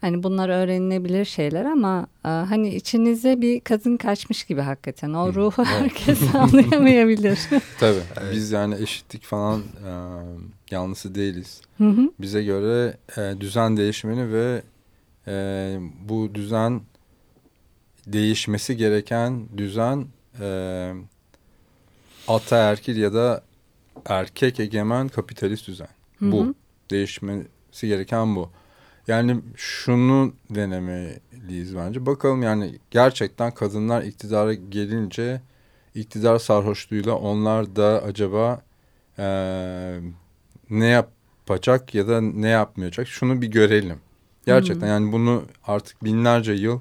hani 0.01 0.23
bunlar 0.23 0.49
öğrenilebilir 0.49 1.25
şeyler 1.25 1.65
ama 1.65 2.07
e, 2.25 2.27
hani 2.27 2.75
içinize 2.75 3.41
bir 3.41 3.59
kadın 3.59 3.97
kaçmış 3.97 4.43
gibi 4.43 4.61
hakikaten 4.61 5.13
o 5.13 5.33
ruhu 5.33 5.65
herkes 5.65 6.19
anlayamayabilir. 6.35 7.39
Tabii. 7.79 8.01
Biz 8.31 8.51
yani 8.51 8.75
eşitlik 8.81 9.23
falan 9.23 9.59
e, 9.59 9.91
yanlısı 10.71 11.15
değiliz. 11.15 11.61
Hı 11.77 11.89
hı. 11.89 12.11
Bize 12.19 12.43
göre 12.43 12.97
e, 13.17 13.41
düzen 13.41 13.77
değişmeni 13.77 14.33
ve 14.33 14.61
e, 15.27 15.77
bu 16.09 16.35
düzen 16.35 16.81
değişmesi 18.07 18.77
gereken 18.77 19.47
düzen 19.57 20.05
e, 20.39 20.91
ataerkil 22.27 22.97
ya 22.97 23.13
da 23.13 23.43
erkek 24.05 24.59
egemen 24.59 25.07
kapitalist 25.07 25.67
düzen. 25.67 25.89
Hı 26.19 26.31
Bu. 26.31 26.45
hı. 26.45 26.53
Değişmesi 26.91 27.87
gereken 27.87 28.35
bu. 28.35 28.49
Yani 29.07 29.41
şunu 29.55 30.33
denemeliyiz 30.49 31.75
bence. 31.75 32.05
Bakalım 32.05 32.43
yani 32.43 32.79
gerçekten 32.91 33.51
kadınlar 33.51 34.03
iktidara 34.03 34.53
gelince 34.53 35.41
iktidar 35.95 36.39
sarhoşluğuyla 36.39 37.15
onlar 37.15 37.75
da 37.75 38.03
acaba 38.03 38.61
e, 39.19 39.25
ne 40.71 40.85
yapacak 40.85 41.95
ya 41.95 42.07
da 42.07 42.21
ne 42.21 42.49
yapmayacak 42.49 43.07
şunu 43.07 43.41
bir 43.41 43.47
görelim. 43.47 43.97
Gerçekten 44.45 44.87
yani 44.87 45.11
bunu 45.11 45.43
artık 45.67 46.03
binlerce 46.03 46.53
yıl 46.53 46.79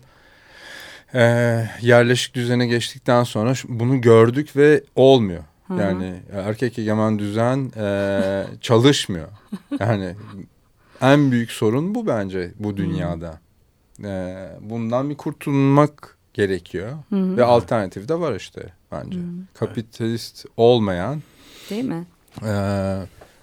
e, 1.15 1.21
yerleşik 1.81 2.35
düzene 2.35 2.67
geçtikten 2.67 3.25
sonra 3.25 3.55
bunu 3.69 4.01
gördük 4.01 4.57
ve 4.57 4.85
olmuyor. 4.97 5.45
Hı 5.69 5.75
hı. 5.75 5.81
Yani 5.81 6.15
erkek 6.33 6.79
egemen 6.79 7.19
düzen 7.19 7.73
e, 7.77 8.45
çalışmıyor. 8.61 9.29
Yani 9.81 10.15
en 11.01 11.31
büyük 11.31 11.51
sorun 11.51 11.95
bu 11.95 12.07
bence 12.07 12.53
bu 12.59 12.77
dünyada. 12.77 13.41
E, 14.05 14.37
bundan 14.61 15.11
bir 15.11 15.17
kurtulmak 15.17 16.19
gerekiyor. 16.35 16.93
Hı 17.11 17.17
hı. 17.17 17.37
Ve 17.37 17.45
alternatif 17.45 18.09
de 18.09 18.21
var 18.21 18.35
işte 18.35 18.73
bence. 18.93 19.19
Kapitalist 19.55 20.45
olmayan 20.57 21.23
Değil 21.71 21.85
mi? 21.85 22.05
e, 22.43 22.53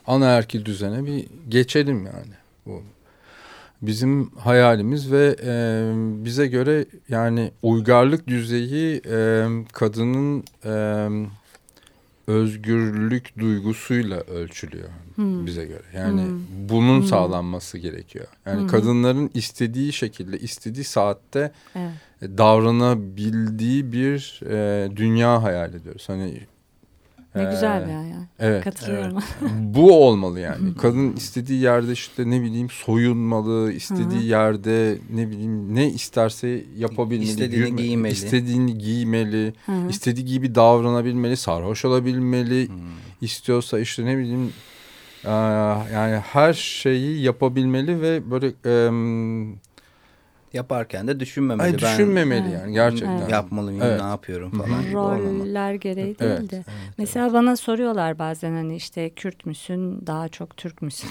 anaerkil 0.07 0.65
düzene 0.65 1.05
bir 1.05 1.25
geçelim 1.49 2.05
yani. 2.05 2.33
Bu 2.65 2.83
bizim 3.81 4.29
hayalimiz 4.29 5.11
ve 5.11 5.35
e, 5.43 5.91
bize 6.25 6.47
göre 6.47 6.85
yani 7.09 7.51
uygarlık 7.63 8.27
düzeyi 8.27 9.01
e, 9.09 9.45
kadının 9.73 10.43
e, 10.65 11.07
özgürlük 12.27 13.39
duygusuyla 13.39 14.19
ölçülüyor 14.19 14.89
Hmm. 15.15 15.45
bize 15.45 15.65
göre. 15.65 15.83
Yani 15.95 16.21
Hmm. 16.21 16.39
bunun 16.69 16.99
Hmm. 16.99 17.07
sağlanması 17.07 17.77
gerekiyor. 17.77 18.25
Yani 18.45 18.61
Hmm. 18.61 18.67
kadınların 18.67 19.31
istediği 19.33 19.93
şekilde, 19.93 20.39
istediği 20.39 20.83
saatte 20.83 21.51
Evet. 21.75 21.91
e, 22.21 22.37
davranabildiği 22.37 23.91
bir 23.91 24.41
e, 24.49 24.89
dünya 24.95 25.43
hayal 25.43 25.73
ediyoruz. 25.73 26.03
Hani 26.09 26.39
Ne 27.35 27.41
e, 27.43 27.45
güzel 27.51 27.81
ya. 27.89 28.03
ya. 28.03 28.17
Evet. 28.39 28.63
Katılıyorum. 28.63 29.17
Bu 29.59 30.05
olmalı 30.07 30.39
yani. 30.39 30.75
Kadın 30.81 31.13
istediği 31.13 31.61
yerde 31.61 31.91
işte 31.91 32.29
ne 32.29 32.41
bileyim 32.41 32.69
soyunmalı, 32.69 33.73
istediği 33.73 34.19
Hı. 34.21 34.25
yerde 34.25 34.97
ne 35.13 35.29
bileyim 35.29 35.75
ne 35.75 35.89
isterse 35.89 36.63
yapabilmeli. 36.77 37.29
İstediğini 37.29 37.67
yürüme- 37.67 37.81
giymeli. 37.81 38.13
istediğini 38.13 38.77
giymeli, 38.77 39.53
Hı 39.65 39.71
hı. 39.71 39.89
istediği 39.89 40.25
gibi 40.25 40.55
davranabilmeli, 40.55 41.37
sarhoş 41.37 41.85
olabilmeli. 41.85 42.67
Hmm. 42.67 42.75
istiyorsa 43.21 43.79
işte 43.79 44.05
ne 44.05 44.17
bileyim 44.17 44.53
e, 45.25 45.29
yani 45.93 46.17
her 46.17 46.53
şeyi 46.53 47.21
yapabilmeli 47.21 48.01
ve 48.01 48.31
böyle 48.31 48.47
e, 48.47 48.89
Yaparken 50.53 51.07
de 51.07 51.19
düşünmemeli. 51.19 51.65
ay, 51.67 51.73
Ben 51.73 51.79
düşünmemeli 51.79 52.41
Evet. 52.47 52.53
yani 52.62 52.73
gerçekten. 52.73 53.17
Evet. 53.17 53.31
yapmalıyım, 53.31 53.81
Evet. 53.81 54.01
ne 54.01 54.07
yapıyorum 54.07 54.51
falan 54.51 54.81
gibi. 54.81 54.93
Roller 54.93 55.73
gereği 55.73 56.19
değil 56.19 56.31
Evet, 56.31 56.51
de. 56.51 56.63
Mesela 56.97 57.33
bana 57.33 57.55
soruyorlar 57.55 58.19
bazen 58.19 58.51
hani 58.53 58.75
işte 58.75 59.10
Kürt 59.10 59.45
müsün 59.45 60.07
daha 60.07 60.27
çok 60.29 60.57
Türk 60.57 60.81
müsün. 60.81 61.10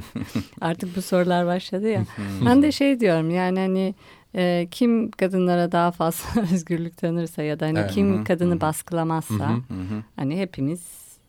Artık 0.60 0.96
bu 0.96 1.02
sorular 1.02 1.46
başladı 1.46 1.88
ya. 1.88 2.02
ben 2.46 2.62
de 2.62 2.72
şey 2.72 3.00
diyorum 3.00 3.30
yani 3.30 3.58
hani 3.58 3.94
e, 4.34 4.68
kim 4.70 5.10
kadınlara 5.10 5.72
daha 5.72 5.90
fazla 5.90 6.42
özgürlük 6.52 6.96
tanırsa 6.96 7.42
ya 7.42 7.60
da 7.60 7.66
hani 7.66 7.78
Evet. 7.78 7.90
kim 7.90 8.24
kadını 8.24 8.60
baskılamazsa 8.60 9.48
Hı 9.48 9.52
hı. 9.52 10.02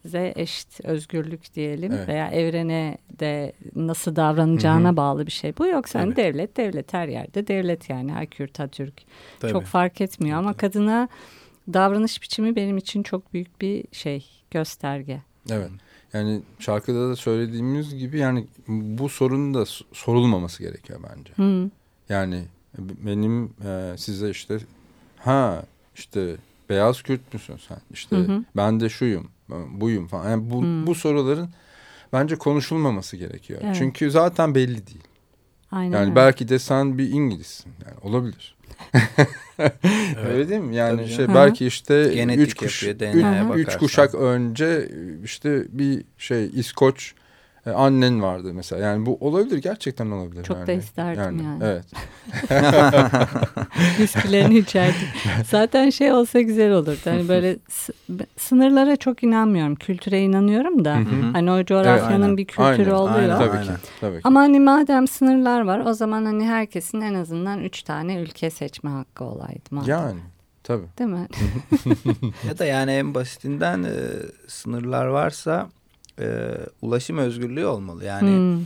Hepimize 0.07 0.33
eşit 0.35 0.85
özgürlük 0.85 1.53
diyelim 1.55 1.91
Evet. 1.91 2.07
veya 2.07 2.27
evrene 2.31 2.97
de 3.19 3.53
nasıl 3.75 4.15
davranacağına 4.15 4.87
Hı 4.87 4.91
hı. 4.91 4.97
bağlı 4.97 5.25
bir 5.25 5.31
şey. 5.31 5.57
Bu 5.57 5.67
yoksa 5.67 5.99
hani 5.99 6.15
devlet 6.15 6.57
devlet 6.57 6.93
her 6.93 7.07
yerde 7.07 7.47
devlet 7.47 7.89
yani 7.89 8.11
ha 8.11 8.25
Kürt 8.25 8.59
ha 8.59 8.67
Türk 8.67 8.93
Tabii. 9.39 9.51
çok 9.51 9.63
fark 9.63 10.01
etmiyor 10.01 10.37
ama 10.39 10.53
kadına 10.53 11.09
davranış 11.73 12.21
biçimi 12.21 12.55
benim 12.55 12.77
için 12.77 13.03
çok 13.03 13.33
büyük 13.33 13.61
bir 13.61 13.83
şey 13.91 14.25
gösterge. 14.51 15.21
Evet. 15.49 15.71
Yani 16.13 16.41
şarkıda 16.59 17.09
da 17.09 17.15
söylediğimiz 17.15 17.95
gibi 17.95 18.17
yani 18.17 18.47
bu 18.67 19.09
sorunun 19.09 19.53
da 19.53 19.65
sorulmaması 19.93 20.63
gerekiyor 20.63 20.99
bence. 21.09 21.33
Hı. 21.35 21.69
Yani 22.09 22.43
benim 22.77 23.45
e, 23.65 23.93
size 23.97 24.29
işte 24.29 24.57
ha 25.17 25.63
işte 25.95 26.35
beyaz 26.69 27.01
Kürt 27.01 27.33
müsün 27.33 27.57
sen? 27.67 27.77
İşte 27.91 28.15
Hı 28.15 28.21
hı. 28.21 28.43
ben 28.55 28.79
de 28.79 28.89
şuyum, 28.89 29.27
buyum 29.49 30.07
falan. 30.07 30.29
Yani 30.29 30.49
bu, 30.49 30.63
Hı. 30.63 30.87
bu 30.87 30.95
soruların 30.95 31.49
bence 32.13 32.35
konuşulmaması 32.35 33.17
gerekiyor. 33.17 33.59
Evet. 33.63 33.75
Çünkü 33.79 34.11
zaten 34.11 34.55
belli 34.55 34.87
değil. 34.87 35.03
Aynen 35.71 35.91
Yani 35.97 36.05
öyle. 36.05 36.15
belki 36.15 36.49
de 36.49 36.59
sen 36.59 36.97
bir 36.97 37.09
İngilizsin. 37.09 37.71
Yani 37.85 37.97
olabilir. 38.01 38.57
Öyle 40.27 40.49
değil 40.49 40.61
mi? 40.61 40.75
Yani 40.75 40.97
Tabii 40.97 41.07
şey 41.07 41.17
canım. 41.17 41.35
belki 41.35 41.67
işte 41.67 42.11
Genetik 42.15 42.47
üç, 42.47 42.53
kuş, 42.53 42.83
yapıyor, 42.83 43.55
üç, 43.55 43.67
üç 43.67 43.77
kuşak 43.77 44.15
önce 44.15 44.89
işte 45.23 45.65
bir 45.69 46.03
şey 46.17 46.49
İskoç 46.53 47.13
e, 47.67 47.71
annen 47.71 48.21
vardı 48.21 48.51
mesela. 48.53 48.87
Yani 48.87 49.05
bu 49.05 49.17
olabilir 49.21 49.57
gerçekten 49.57 50.11
olabilir. 50.11 50.43
Çok 50.43 50.57
yani. 50.57 50.67
da 50.67 50.71
isterdim 50.71 51.43
yani. 51.43 51.63
Evet. 51.63 51.85
Viskilerini 53.99 54.57
içerdik. 54.57 55.07
Zaten 55.49 55.89
şey 55.89 56.11
olsa 56.11 56.41
güzel 56.41 56.71
olurdu. 56.71 56.99
Hani 57.03 57.27
böyle 57.27 57.57
sınırlara 58.37 58.95
çok 58.95 59.23
inanmıyorum. 59.23 59.75
Kültüre 59.75 60.21
inanıyorum 60.21 60.85
da. 60.85 60.95
Hı 60.95 60.99
hı. 60.99 61.31
Hani 61.33 61.51
o 61.51 61.65
coğrafyanın 61.65 62.21
aynen. 62.21 62.37
bir 62.37 62.45
kültürü 62.45 62.63
Aynen, 62.63 62.91
oluyor. 62.91 63.15
aynen. 63.29 63.37
Tabii 63.37 63.65
ki. 63.65 63.71
Tabii 64.01 64.15
ki. 64.15 64.21
Ama 64.23 64.39
hani 64.39 64.59
madem 64.59 65.07
sınırlar 65.07 65.61
var 65.61 65.79
o 65.85 65.93
zaman 65.93 66.25
hani 66.25 66.45
herkesin 66.47 67.01
en 67.01 67.13
azından 67.13 67.63
üç 67.63 67.83
tane 67.83 68.21
ülke 68.21 68.49
seçme 68.49 68.89
hakkı 68.89 69.23
olaydı. 69.23 69.61
madem. 69.71 69.89
Yani 69.89 70.19
tabii. 70.63 70.85
Değil 70.99 71.09
mi? 71.09 71.27
Ya 72.47 72.57
da 72.57 72.65
yani 72.65 72.91
en 72.91 73.13
basitinden 73.15 73.83
e, 73.83 73.93
sınırlar 74.47 75.05
varsa 75.05 75.69
e, 76.21 76.55
ulaşım 76.81 77.17
özgürlüğü 77.17 77.65
olmalı. 77.65 78.05
Yani 78.05 78.29
Hmm. 78.29 78.65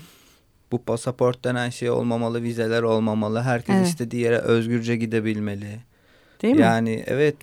bu 0.72 0.84
pasaport 0.84 1.44
denen 1.44 1.70
şey 1.70 1.90
olmamalı, 1.90 2.44
vizeler 2.44 2.84
olmamalı. 2.84 3.42
Herkes 3.42 3.76
Evet. 3.76 3.88
istediği 3.88 4.22
yere 4.22 4.38
özgürce 4.38 4.96
gidebilmeli. 4.96 5.80
Değil 6.42 6.56
mi? 6.56 6.62
Yani 6.62 7.04
evet 7.08 7.36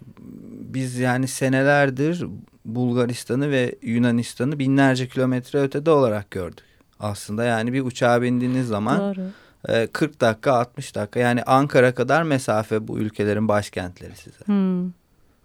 biz 0.74 0.98
yani 0.98 1.28
senelerdir 1.28 2.24
Bulgaristan'ı 2.64 3.50
ve 3.50 3.74
Yunanistan'ı 3.82 4.58
binlerce 4.58 5.08
kilometre 5.08 5.60
ötede 5.60 5.90
olarak 5.90 6.30
gördük. 6.30 6.64
Aslında 7.00 7.44
yani 7.44 7.72
bir 7.72 7.80
uçağa 7.82 8.22
bindiğiniz 8.22 8.66
zaman 8.68 9.00
Doğru. 9.00 9.26
e, 9.68 9.86
40 9.86 10.20
dakika 10.20 10.52
60 10.52 10.94
dakika 10.94 11.20
yani 11.20 11.42
Ankara 11.42 11.94
kadar 11.94 12.22
mesafe 12.22 12.88
bu 12.88 12.98
ülkelerin 12.98 13.48
başkentleri 13.48 14.16
size. 14.16 14.44
Hmm. 14.44 14.90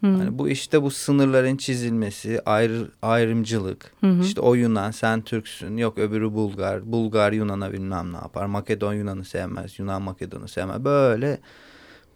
Hani 0.08 0.38
bu 0.40 0.50
işte 0.50 0.82
bu 0.82 0.92
sınırların 0.92 1.58
çizilmesi, 1.58 2.42
ayrı, 2.46 2.92
ayrımcılık. 3.02 3.94
Hı. 4.02 4.20
İşte 4.22 4.42
o 4.42 4.54
Yunan 4.54 4.92
sen 4.92 5.22
Türksün. 5.22 5.78
Yok 5.78 5.98
öbürü 5.98 6.34
Bulgar. 6.34 6.92
Bulgar 6.92 7.32
Yunan'a 7.32 7.72
bilmem 7.74 8.14
ne 8.14 8.18
yapar. 8.18 8.46
Makedon 8.46 8.94
Yunan'ı 8.94 9.26
sevmez. 9.26 9.80
Yunan 9.80 10.02
Makedon'u 10.02 10.48
sevmez. 10.48 10.84
Böyle 10.84 11.40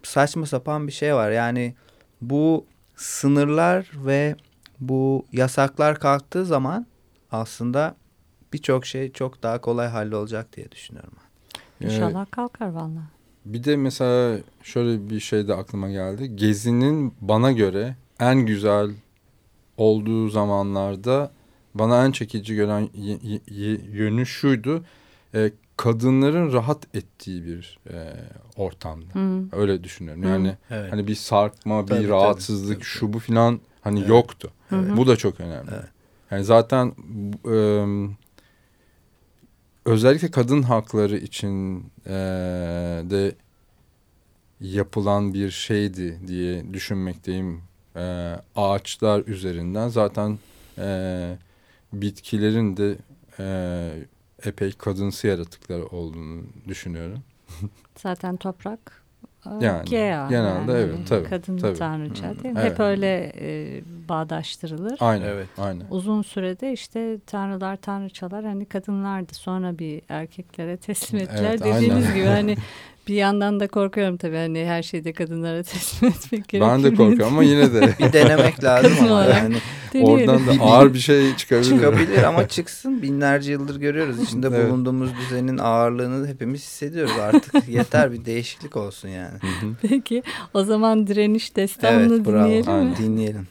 saçma 0.04 0.46
sapan 0.46 0.88
bir 0.88 0.92
şey 0.92 1.16
var. 1.16 1.32
Yani 1.32 1.76
bu 2.22 2.66
sınırlar 2.96 3.92
ve 3.96 4.36
bu 4.80 5.26
yasaklar 5.32 6.00
kalktığı 6.00 6.46
zaman 6.46 6.86
aslında 7.32 7.96
birçok 8.54 8.86
şey 8.86 9.12
çok 9.12 9.44
daha 9.44 9.62
kolay 9.62 9.88
hallolacak 9.88 10.56
diye 10.56 10.72
düşünüyorum. 10.72 11.14
ben. 11.22 11.88
Ee, 11.88 11.94
İnşallah 11.94 12.26
kalkar 12.32 12.70
valla. 12.70 13.02
Bir 13.54 13.64
de 13.64 13.76
mesela 13.76 14.40
şöyle 14.64 15.10
bir 15.10 15.20
şey 15.20 15.48
de 15.48 15.54
aklıma 15.54 15.90
geldi. 15.90 16.36
Gezinin 16.36 17.14
bana 17.22 17.52
göre 17.52 17.96
en 18.20 18.40
güzel 18.46 18.90
olduğu 19.78 20.30
zamanlarda 20.30 21.32
bana 21.74 22.06
en 22.06 22.12
çekici 22.12 22.56
gören 22.56 22.90
yönü 23.94 24.26
şuydu. 24.26 24.84
E, 25.36 25.52
kadınların 25.78 26.54
rahat 26.54 26.96
ettiği 26.96 27.46
bir 27.46 27.80
e, 27.90 28.14
ortamda. 28.56 29.16
Hı. 29.20 29.44
Öyle 29.52 29.84
düşünüyorum. 29.84 30.24
Yani 30.24 30.56
Evet. 30.70 30.92
hani 30.94 31.08
bir 31.08 31.16
sarkma, 31.16 31.84
bir 31.84 31.88
Tabii, 31.88 32.00
tabii, 32.00 32.10
rahatsızlık, 32.10 32.76
tabii, 32.78 32.86
şu 32.86 33.14
bu 33.14 33.20
filan 33.20 33.60
hani 33.82 34.00
Evet. 34.00 34.10
yoktu. 34.10 34.52
Hı. 34.70 34.98
Bu 34.98 35.08
da 35.08 35.16
çok 35.16 35.40
önemli. 35.40 35.70
Evet. 35.74 35.86
Yani 36.32 36.44
zaten 36.44 36.88
e, 37.46 37.56
özellikle 39.88 40.32
kadın 40.32 40.62
hakları 40.62 41.18
için 41.18 41.86
e, 42.06 42.12
de 43.10 43.36
yapılan 44.62 45.34
bir 45.34 45.52
şeydi 45.52 46.20
diye 46.28 46.74
düşünmekteyim. 46.74 47.62
E, 47.96 48.36
ağaçlar 48.56 49.24
üzerinden 49.28 49.88
zaten 49.88 50.40
e, 50.78 51.38
bitkilerin 51.94 52.78
de 52.78 52.96
e, 53.40 53.90
epey 54.44 54.72
kadınsı 54.72 55.28
yaratıklar 55.28 55.80
olduğunu 55.80 56.44
düşünüyorum. 56.68 57.24
Zaten 57.98 58.38
toprak 58.38 59.04
Yani, 59.62 59.86
Gea, 59.86 60.28
genelde 60.30 60.72
evet, 60.74 61.08
tabii, 61.10 61.30
Kadın 61.30 61.58
tabii. 61.58 61.78
tanrıça 61.78 62.24
değil 62.44 62.54
mi? 62.54 62.60
Evet. 62.62 62.72
Hep 62.72 62.80
öyle 62.80 63.32
e, 63.42 63.82
bağdaştırılır. 64.10 64.98
Aynen. 65.00 65.28
Evet. 65.28 65.48
Aynen. 65.58 65.86
Uzun 65.90 66.22
sürede 66.22 66.74
işte 66.74 67.20
tanrılar 67.26 67.76
tanrıçalar 67.76 68.46
hani 68.46 68.66
kadınlardı 68.66 69.34
sonra 69.34 69.78
bir 69.80 70.02
erkeklere 70.10 70.78
teslim 70.78 71.20
Evet, 71.20 71.30
ettiler 71.32 71.60
dediğiniz 71.60 72.06
aynen. 72.06 72.16
gibi 72.16 72.26
hani 72.26 72.56
bir 73.08 73.14
yandan 73.16 73.60
da 73.60 73.68
korkuyorum 73.68 74.18
tabii 74.18 74.36
hani 74.36 74.66
her 74.66 74.84
şeyde 74.84 75.14
kadınlara 75.14 75.64
teslim 75.64 76.10
etmek 76.10 76.48
gerekir. 76.48 76.70
Ben 76.72 76.84
de 76.84 76.90
korkuyorum 76.90 77.34
ama 77.34 77.44
yine 77.44 77.74
de 77.74 77.94
Bir 78.00 78.14
denemek 78.14 78.64
lazım 78.64 78.92
Kadın 79.00 79.08
ama 79.12 79.24
yani 79.26 79.56
Deneyelim. 79.94 80.30
oradan 80.30 80.48
da 80.48 80.64
ağır 80.64 80.94
bir 80.94 81.00
şey 81.00 81.36
çıkabilir. 81.36 81.70
çıkabilir 81.70 82.24
ama 82.24 82.48
çıksın. 82.48 83.02
Binlerce 83.02 83.52
yıldır 83.52 83.80
görüyoruz. 83.80 84.24
İçinde 84.24 84.48
Evet. 84.52 84.70
bulunduğumuz 84.70 85.10
düzenin 85.18 85.58
ağırlığını 85.58 86.28
hepimiz 86.28 86.62
hissediyoruz. 86.62 87.12
Artık 87.22 87.70
yeter 87.70 88.12
bir 88.12 88.26
değişiklik 88.26 88.78
olsun 88.78 89.10
yani. 89.10 89.38
Peki 89.82 90.24
o 90.54 90.64
zaman 90.64 91.08
direniş 91.08 91.56
destanını 91.56 92.16
Evet 92.16 92.26
bravo. 92.26 92.44
dinleyelim 92.46 92.66
mi? 92.72 92.78
Aynen. 92.80 92.96
Dinleyelim. 92.98 93.48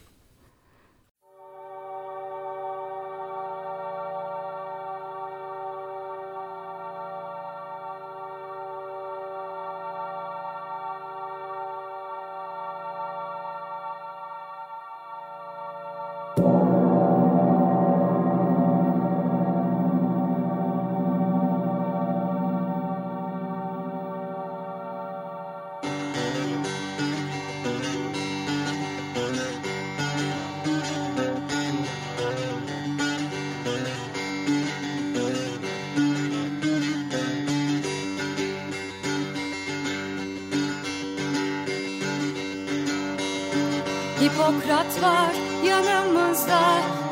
Hipokrat 44.47 45.03
var 45.03 45.35
yanımızda. 45.65 46.61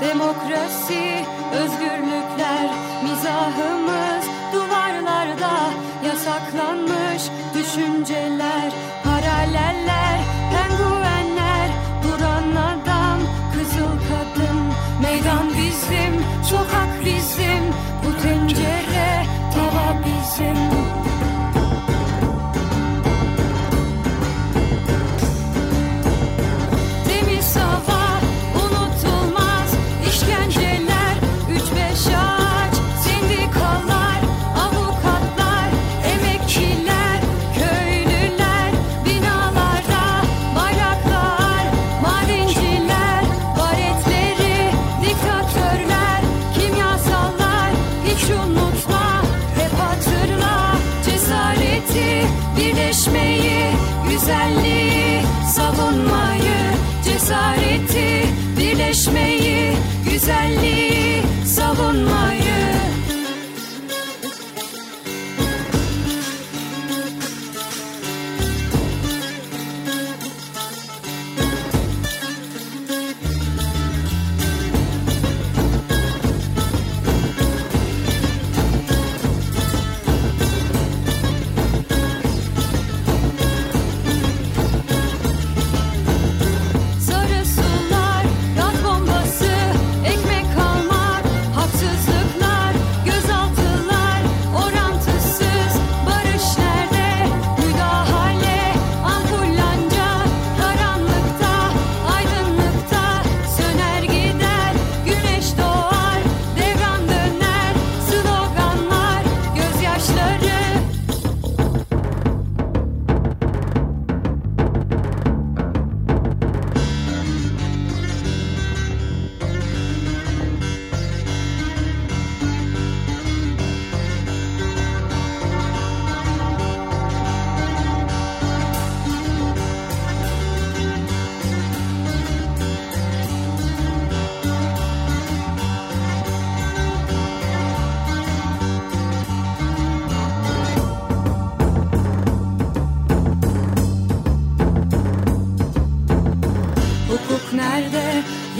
Demokrasi, 0.00 1.24
özgürlükler 1.52 2.13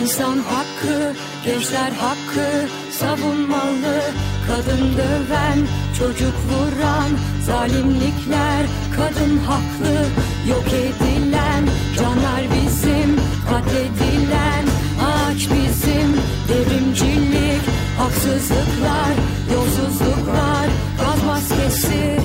İnsan 0.05 0.39
hakkı, 0.39 1.15
gençler 1.45 1.91
hakkı 1.91 2.69
savunmalı 2.91 4.01
Kadın 4.47 4.97
döven, 4.97 5.59
çocuk 5.99 6.35
vuran 6.49 7.11
Zalimlikler, 7.47 8.67
kadın 8.97 9.39
haklı 9.39 10.07
Yok 10.51 10.67
edilen, 10.67 11.65
canlar 11.97 12.43
bizim 12.55 13.17
Katledilen, 13.51 14.65
ağaç 15.07 15.49
bizim 15.51 16.17
Devrimcilik, 16.49 17.63
haksızlıklar 17.99 19.13
Yolsuzluklar, 19.55 20.67
gaz 21.01 21.25
maskesi 21.25 22.21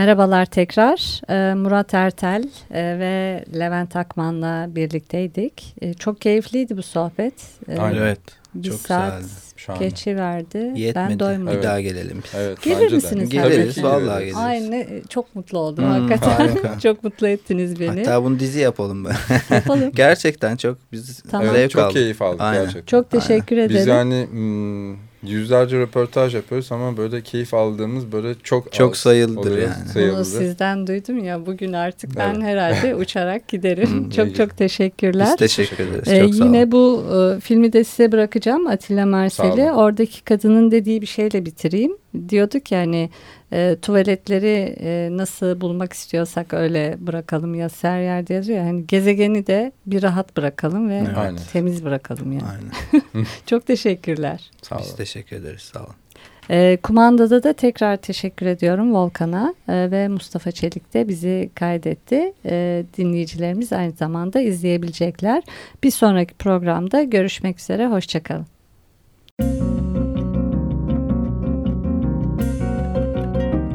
Merhabalar 0.00 0.46
tekrar. 0.46 1.20
Ee, 1.30 1.54
Murat 1.54 1.94
Ertel 1.94 2.44
e, 2.70 2.98
ve 2.98 3.44
Levent 3.58 3.96
Akman'la 3.96 4.66
birlikteydik. 4.74 5.74
E, 5.80 5.94
çok 5.94 6.20
keyifliydi 6.20 6.76
bu 6.76 6.82
sohbet. 6.82 7.34
E, 7.68 7.78
Aynen. 7.78 7.96
Evet. 7.98 8.18
Bir 8.54 8.68
çok 8.70 8.80
saat 8.80 9.18
güzeldi. 9.20 9.32
Şu 9.56 9.72
an. 9.72 9.78
geçiverdi. 9.78 10.58
Yetmedi. 10.58 10.94
Ben 11.10 11.20
doymadım. 11.20 11.46
Bir 11.46 11.52
Evet. 11.52 11.64
daha 11.64 11.80
gelelim. 11.80 12.22
Evet, 12.36 12.62
Gelir 12.62 12.92
misiniz? 12.92 13.28
Geliriz, 13.28 13.82
vallahi 13.84 14.20
geliriz. 14.20 14.36
Ay 14.36 14.70
ne 14.70 14.86
çok 15.08 15.34
mutlu 15.34 15.58
oldum 15.58 15.84
Hmm, 15.84 15.90
hakikaten. 15.90 16.30
harika. 16.30 16.78
çok 16.82 17.04
mutlu 17.04 17.28
ettiniz 17.28 17.80
beni. 17.80 17.98
Hatta 18.04 18.24
bunu 18.24 18.38
dizi 18.38 18.60
yapalım 18.60 19.04
be. 19.04 19.08
Yapalım. 19.50 19.90
Gerçekten 19.94 20.56
çok 20.56 20.78
biz 20.92 21.22
Tamam. 21.30 21.46
Evet, 21.46 21.56
zevk 21.56 21.70
çok 21.70 21.82
aldık. 21.82 21.92
keyif 21.92 22.22
aldık 22.22 22.40
Aynen. 22.40 22.62
gerçekten. 22.64 22.86
Çok 22.86 23.10
teşekkür 23.10 23.56
ederim. 23.56 23.76
Biz 23.76 23.86
yani 23.86 24.26
hmm, 24.30 24.96
yüzlerce 25.32 25.78
röportaj 25.78 26.34
yapıyoruz 26.34 26.72
ama 26.72 26.96
böyle 26.96 27.20
keyif 27.22 27.54
aldığımız 27.54 28.12
böyle 28.12 28.34
çok 28.42 28.72
Çok 28.72 28.92
az 28.92 28.98
sayılıdır 28.98 29.50
oluyor, 29.50 29.58
yani. 29.78 29.88
sayıldı. 29.92 30.14
Bunu 30.16 30.24
sizden 30.24 30.86
duydum 30.86 31.24
ya 31.24 31.46
bugün 31.46 31.72
artık 31.72 32.16
ben 32.16 32.34
Evet. 32.34 32.42
herhalde 32.42 32.94
uçarak 33.00 33.48
giderim. 33.48 34.10
Çok 34.10 34.34
çok 34.34 34.56
teşekkürler. 34.56 35.26
Biz 35.30 35.36
teşekkür 35.36 35.84
ederiz. 35.88 36.08
Ee, 36.08 36.20
çok 36.20 36.34
sağ 36.34 36.44
olun. 36.44 36.52
yine 36.54 36.72
bu 36.72 37.04
e, 37.36 37.40
filmi 37.40 37.72
de 37.72 37.84
size 37.84 38.12
bırakacağım 38.12 38.66
Atilla 38.66 39.06
Mersel'i. 39.06 39.72
Oradaki 39.72 40.24
kadının 40.24 40.70
dediği 40.70 41.00
bir 41.02 41.06
şeyle 41.06 41.46
bitireyim. 41.46 41.92
Diyorduk 42.28 42.72
yani 42.72 43.10
e, 43.52 43.76
tuvaletleri 43.82 44.76
e, 44.80 45.08
nasıl 45.12 45.60
bulmak 45.60 45.92
istiyorsak 45.92 46.54
öyle 46.54 46.96
bırakalım 46.98 47.54
ya 47.54 47.68
her 47.82 48.00
yerde 48.00 48.34
yazıyor. 48.34 48.58
Yani 48.58 48.86
gezegeni 48.86 49.46
de 49.46 49.72
bir 49.86 50.02
rahat 50.02 50.36
bırakalım 50.36 50.88
ve 50.88 50.96
Evet. 51.06 51.18
Aynen. 51.18 51.40
temiz 51.52 51.84
bırakalım 51.84 52.32
yani. 52.32 52.44
Aynen. 52.44 53.26
Çok 53.46 53.66
teşekkürler. 53.66 54.50
Sağ 54.62 54.74
olun. 54.76 54.84
Biz 54.86 54.96
teşekkür 54.96 55.36
ederiz. 55.36 55.62
Sağ 55.62 55.80
olun. 55.80 55.94
E, 56.50 56.78
kumandada 56.82 57.42
da 57.42 57.52
tekrar 57.52 57.96
teşekkür 57.96 58.46
ediyorum 58.46 58.94
Volkan'a 58.94 59.54
e, 59.68 59.90
ve 59.90 60.08
Mustafa 60.08 60.52
Çelik 60.52 60.94
de 60.94 61.08
bizi 61.08 61.50
kaydetti. 61.54 62.32
E, 62.46 62.84
dinleyicilerimiz 62.96 63.72
aynı 63.72 63.92
zamanda 63.92 64.40
izleyebilecekler. 64.40 65.42
Bir 65.82 65.90
sonraki 65.90 66.34
programda 66.34 67.02
görüşmek 67.02 67.60
üzere. 67.60 67.86
Hoşçakalın. 67.86 68.46